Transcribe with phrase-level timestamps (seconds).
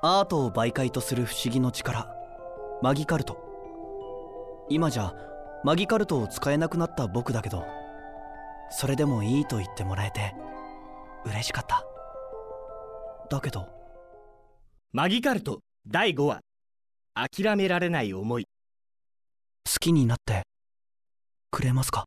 [0.00, 2.08] アートを媒介とする不思議の力。
[2.82, 3.36] マギカルト。
[4.68, 5.12] 今じゃ
[5.64, 7.64] マギカルトを使えなくなった僕だけど
[8.70, 10.36] それでもいいと言ってもらえて
[11.24, 11.84] 嬉しかった。
[13.28, 13.66] だけど。
[14.92, 16.40] マギカルト第5話。
[17.14, 18.44] 諦められない思い。
[18.44, 18.48] 好
[19.80, 20.44] きになって
[21.50, 22.04] くれますか？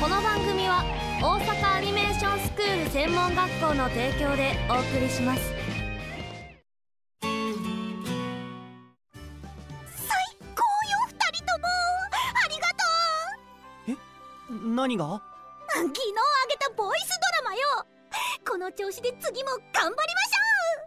[0.00, 0.82] この番組は
[1.22, 5.63] 大阪アニメーションスクール専門学校の提供でお送りします
[14.64, 15.04] 何が？
[15.06, 15.92] う昨日あ
[16.48, 17.08] げたボイス
[17.42, 17.60] ドラマよ。
[18.48, 19.98] この調子で次も頑張りましょ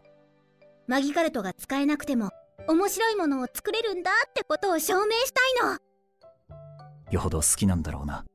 [0.03, 0.89] う。
[0.89, 2.31] マギカルトが使えなくても
[2.67, 5.79] 面白いものを作れるんだってことを証明したいの。
[7.11, 8.25] よほど好きなんだろうな。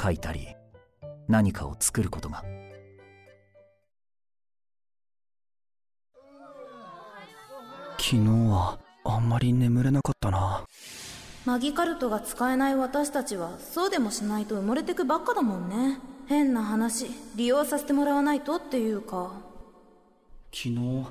[0.00, 0.54] 書いたり
[1.28, 2.44] 何かを作ることが。
[7.98, 8.18] 昨日
[8.50, 10.64] はあんまり眠れなかったな
[11.44, 15.98] マギカルトが使えない私たちはそうでもしないと埋もれてくばっかだもんね。
[16.26, 17.06] 変な話
[17.36, 19.32] 利用させてもらわないとっていうか。
[20.52, 21.06] 昨日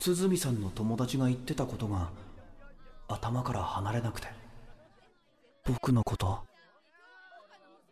[0.00, 2.08] 鼓さんの友達が言ってたことが
[3.06, 4.26] 頭から離れなくて。
[5.64, 6.40] 僕のこと。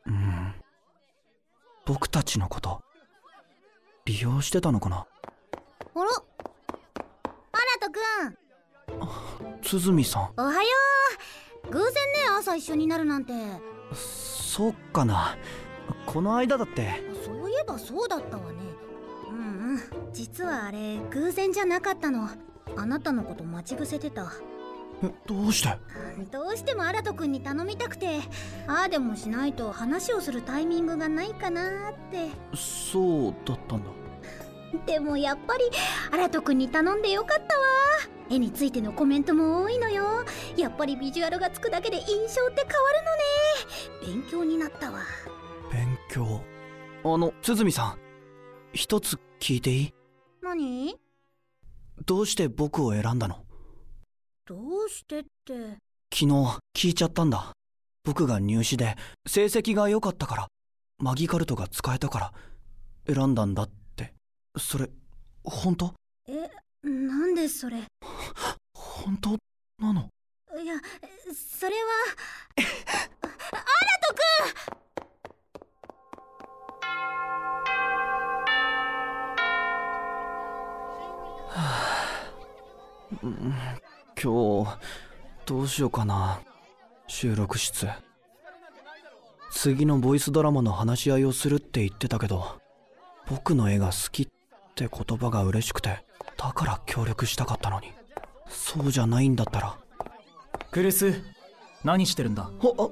[0.06, 0.54] うん。
[1.86, 2.82] 僕たちのこと。
[4.04, 5.06] 利用してたのかな？
[5.94, 10.32] あらアラトくん鼓さん。
[10.36, 10.62] おはよう
[11.70, 11.92] 偶然ね
[12.38, 13.32] 朝一緒になるなんて。
[13.92, 15.36] そうかな。
[16.06, 17.02] この間だって。
[17.24, 18.58] そういえばそうだったわね。
[19.30, 19.80] うんうん。
[20.12, 22.28] 実はあれ偶然じゃなかったの。
[22.76, 24.32] あなたのこと待ち伏せてた。
[25.02, 25.78] えどうして？
[26.32, 28.20] どうしてもアラト君に頼みたくて。
[28.66, 32.30] ああでもしないと話をするタイミングがないかなーって。
[32.56, 33.90] そうだったんだ。
[34.86, 35.64] でもやっぱり
[36.12, 37.64] アラト君に頼んでよかったわ
[38.30, 40.24] 絵についてのコメントも多いのよ。
[40.56, 43.02] やっぱりビジュアルがつくだけで印象って変わる
[44.06, 44.20] のね。
[44.20, 45.00] 勉強になったわ。
[45.72, 46.42] 勉強。
[47.04, 47.98] あの鼓さん
[48.72, 49.94] 一つ聞いていい？
[50.42, 50.96] 何？
[52.04, 53.44] どうして僕を選んだの？
[54.46, 55.78] どうしてって。
[56.12, 57.52] 昨日聞いちゃったんだ。
[58.04, 58.96] 僕が入試で
[59.26, 60.48] 成績が良かったから
[60.98, 62.32] マギカルトが使えたか
[63.06, 64.14] ら選んだんだって。
[64.56, 64.90] それ
[65.44, 65.94] 本当？
[66.26, 66.50] え
[66.88, 67.78] なんでそれ？
[67.80, 67.82] い
[68.72, 69.36] 本当
[69.78, 70.08] なの？
[70.64, 70.74] や
[71.34, 71.82] それは。
[73.20, 73.62] あアラ
[83.20, 83.54] トうん
[84.20, 84.78] 今日
[85.44, 86.40] どうしようかな。
[87.06, 87.86] 収録室。
[89.50, 92.60] 次のボイスドラマの話し合いをするって言ってたけど
[93.28, 94.26] 僕の絵が好きっ
[94.74, 96.04] て言葉が嬉しくて
[96.38, 97.92] だから協力したかったのに。
[98.48, 99.76] そうじゃないんだったら。
[100.70, 101.22] クルス
[101.84, 102.44] 何してるんだ？
[102.44, 102.88] ああ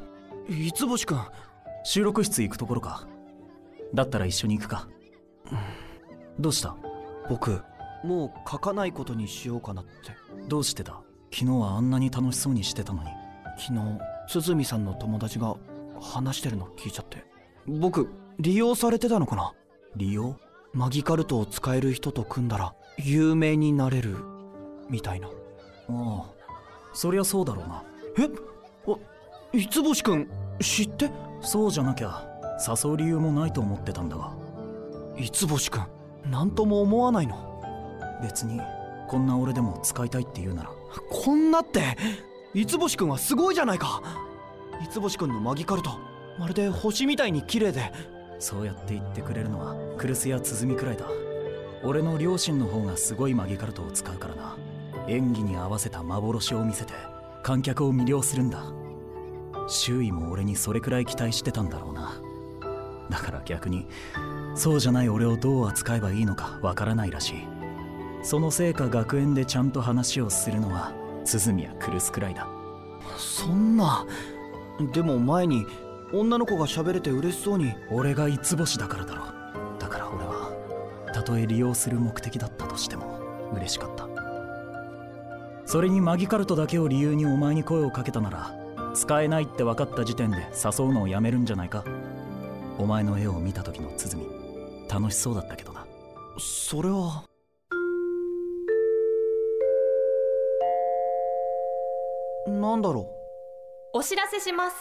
[0.49, 1.21] 三つ星くん
[1.85, 3.07] 収録室行くところか。
[3.95, 4.89] だったら一緒に行くか。
[6.39, 6.77] どうした？
[7.31, 7.63] 僕
[8.05, 9.93] もう書かないことにしようかなって。
[10.49, 11.01] どうしてだ？
[11.33, 13.11] 昨日はあんなに楽しそうにしてたのに。
[13.59, 15.57] 昨日鼓さんの友達が
[16.01, 17.25] 話してるの聞いちゃって。
[17.67, 19.53] 僕利用されてたのかな？
[19.95, 20.37] 利用？
[20.73, 24.17] マギカルトを使える人と組んだら有名になれる
[24.89, 25.29] みたいな。
[25.29, 25.31] あ
[25.89, 26.25] あ。
[26.93, 27.83] そりゃそうだろうな。
[28.19, 28.29] え？
[28.91, 28.97] あ
[29.53, 30.29] 三つ星くん
[30.61, 31.11] 知って？
[31.43, 32.27] そうじゃなきゃ
[32.85, 34.33] 誘う理由もないと思ってたんだが。
[35.19, 35.87] 三つ星くん
[36.31, 37.63] 何とも思わないの？
[38.23, 38.61] 別に
[39.09, 40.71] こんな俺でも使いたいって言うなら。
[41.11, 41.97] こんなって
[42.55, 44.03] 三つ星くんはすごいじゃないか。
[44.81, 45.91] 三つ星くんのマギカルト
[46.39, 47.93] まるで星みたいに綺麗で。
[48.39, 51.07] そうやって言ってくれるのはクルスや鼓くらいだ
[51.87, 54.57] 俺の両親の方がすごいマギカルトを使うからな。
[55.07, 56.93] 演技に合わせた幻を見せて
[57.45, 58.65] 観客を魅了するんだ。
[59.69, 62.21] 周囲も俺にそれくらい期待してたんだろうな。
[63.09, 63.87] だから逆に
[64.57, 67.45] そうじゃない俺をどう扱えばいいのかわからないらしい。
[68.25, 70.93] そのせいか学園でちゃんと話をするのは
[71.25, 72.49] 鼓やクルスくらいだ。
[73.17, 74.05] そんな
[74.93, 75.65] でも前に
[76.13, 77.75] 女の子が喋れて嬉しそうに。
[77.93, 79.36] 俺が五つ星だからだろ
[81.27, 83.19] とえ利用する目的だったとしても
[83.53, 84.09] 嬉しかった。
[85.67, 88.55] それにマギカルトだけを理由にお前に声をかけたなら
[88.95, 91.85] 使えないって分かった時点で誘うのをやめるんじゃないか。
[92.79, 94.25] お前の絵を見た時の鼓。
[94.89, 95.85] 楽しそうだったけどな。
[96.39, 97.25] それは。
[102.47, 103.11] なんだろ
[103.93, 104.77] お知らせします。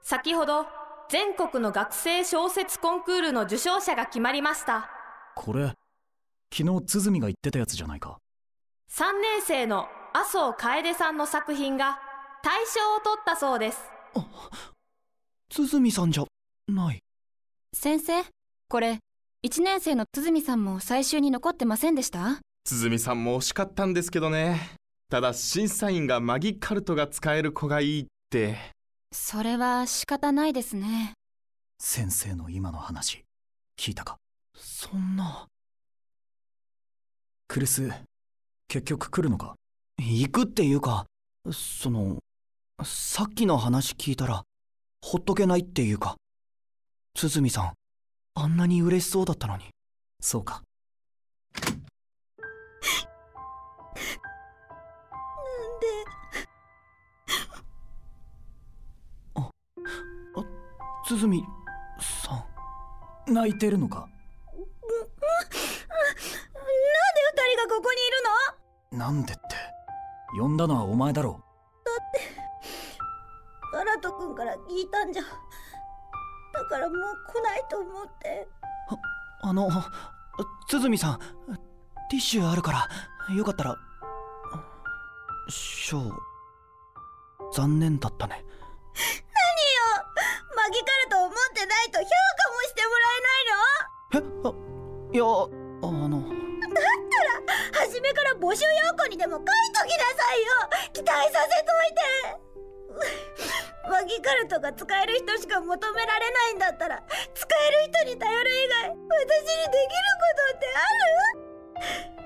[0.00, 0.66] 先ほど
[1.08, 4.95] 全国の学生小説コンクールの受賞者が決まりました
[5.36, 5.74] これ
[6.50, 8.16] 昨日鼓が言ってたやつじゃないか。
[8.90, 11.98] 3年生の麻生楓さんの作品が
[12.42, 13.78] 大賞を取ったそうです。
[15.50, 16.24] 鼓さんじゃ
[16.68, 17.00] ない。
[17.74, 18.24] 先生
[18.68, 18.98] これ
[19.44, 22.40] 1年生の鼓さんも最終に残ってませんでした？
[22.64, 24.70] 鼓さんも惜しかったんですけどね。
[25.10, 28.56] ただ審査員がマギカルトが使える子がいいって。
[29.12, 31.12] それは仕方ないですね。
[31.78, 33.22] 先生の今の話
[33.78, 34.16] 聞いたか？
[34.56, 35.46] そんな。
[37.48, 37.90] クルス
[38.68, 39.54] 結局来るのか？
[39.98, 41.06] 行くっていうか
[41.52, 42.18] その
[42.82, 44.42] さっきの話聞いたら
[45.00, 46.16] ほっとけないっていうか。
[47.14, 47.72] 鼓さん
[48.34, 49.68] あんなに嬉しそうだったのに。
[50.20, 50.62] そうか。
[61.08, 61.44] 鼓
[62.00, 62.44] さ
[63.30, 64.14] ん泣いてるのかなんで
[64.52, 64.58] 二
[67.54, 68.30] 人がここにいるの
[68.96, 69.42] なんでって。
[70.38, 71.32] 呼んだのはお前だろ。
[71.84, 72.20] だって
[73.72, 75.22] ガラト君から聞いたんじゃ。
[75.22, 75.28] だ
[76.64, 76.98] からもう
[77.32, 78.48] 来ないと思って。
[79.42, 79.68] ああの
[80.66, 82.88] 鼓さんティッシュあるから
[83.34, 83.76] よかったら
[85.48, 86.12] ショー
[87.52, 88.34] 残念だったね。
[88.34, 88.46] 何よ。
[90.56, 94.48] マギカルトを持ってないと評価もしてもらえないの？
[94.48, 94.52] えあ
[95.12, 95.24] いや
[98.06, 100.46] めから募集要項にでも書いときなさいよ。
[100.92, 102.46] 期待させといて。
[103.90, 107.02] マギカルトが使える人しか求められないんだったら
[107.34, 110.80] 使える人に頼る以外私にできることってあ
[111.36, 112.16] る？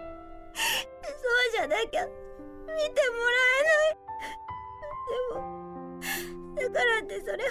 [1.21, 2.11] そうじゃなきゃ見
[2.95, 3.99] てもらえない。
[6.57, 7.51] でもだからってそれは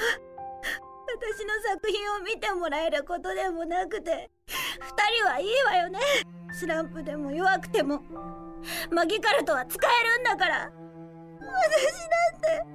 [1.08, 6.00] 私の作品を見てもらえることでもなくて二人はいいわよね。
[6.60, 8.02] スランプでも弱くても
[8.92, 10.70] マギカルトは使えるんだから。
[11.40, 12.66] 私だって。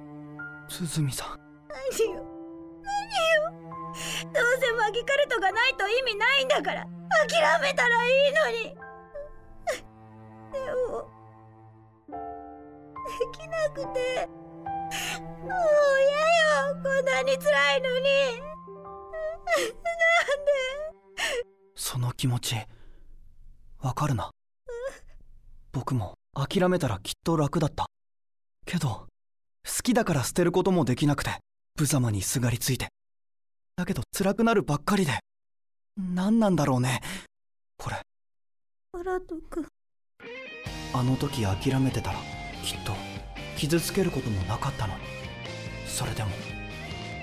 [0.67, 1.39] 鼓さん。
[1.69, 2.25] 何よ。
[2.81, 2.97] 何
[3.35, 3.53] よ。
[4.33, 6.87] どうせマギカルトがないと意味ないんだから。
[7.29, 8.75] 諦めたらいいのに。
[10.51, 10.59] で
[10.89, 11.07] も
[13.05, 14.27] できなくて。
[14.27, 15.53] もう
[16.01, 16.17] 嫌
[16.63, 16.75] よ。
[16.83, 18.01] こんなに辛いのに。
[18.01, 18.49] な
[19.61, 19.69] ん
[20.43, 20.55] で。
[21.75, 22.55] その気持ち
[23.85, 24.31] わかるな。
[25.71, 27.85] 僕も諦めたらきっと楽だった。
[28.65, 29.07] けど好
[29.83, 31.29] きだから捨てることもできなくて
[31.79, 32.87] 無様にすがりついて。
[33.75, 35.19] だけど辛くなるばっかりで
[35.97, 36.99] 何なんだろうね。
[37.77, 38.01] これ。
[38.91, 39.67] バラト君
[40.91, 42.17] あの時諦めてたら
[42.63, 42.93] きっと
[43.55, 45.01] 傷つけることもなかったのに。
[45.85, 46.31] それでも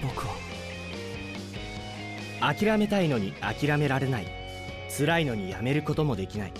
[0.00, 0.34] 僕は。
[2.54, 4.41] 諦めたいのに諦められない
[4.96, 6.52] 辛いのにやめることもできない。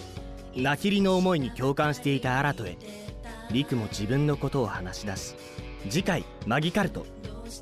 [0.57, 2.77] 泣きりの思いに共感していたアラトへ。
[3.51, 5.35] リクも自分のことを話し出し
[5.91, 7.05] 次回「マギカルト」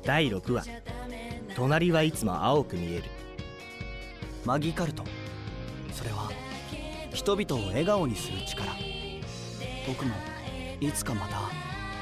[0.05, 0.63] 第6話
[1.55, 3.03] 「隣はいつも青く見える」
[4.45, 5.03] マギカルト。
[5.91, 6.31] それは
[7.13, 8.71] 人々を笑顔にする力。
[9.85, 10.15] 僕も
[10.79, 11.37] いつかまた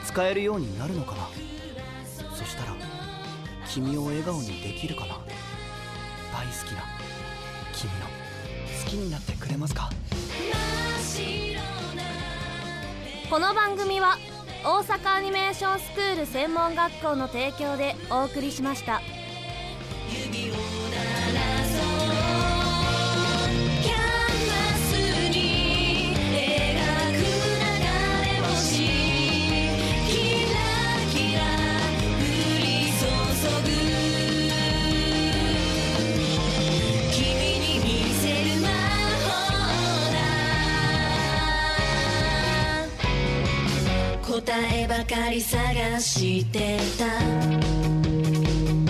[0.06, 1.28] 使えるようになるのかな。
[2.36, 2.76] そしたら
[3.68, 5.16] 君を笑顔にできるかな。
[6.32, 6.84] 大好きな
[7.74, 8.19] 君の。
[8.90, 9.90] きになってくれますか？
[13.30, 14.18] この番組は
[14.66, 19.02] 大阪アニメーションスクール専門学校の提供でお送りしました。
[44.42, 48.89] 答えばかり探してた